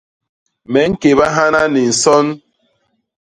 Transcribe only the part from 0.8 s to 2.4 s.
ñkéba hana ni nson.